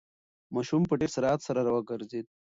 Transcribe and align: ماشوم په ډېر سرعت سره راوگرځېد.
ماشوم 0.53 0.83
په 0.87 0.95
ډېر 0.99 1.11
سرعت 1.15 1.39
سره 1.47 1.59
راوگرځېد. 1.67 2.25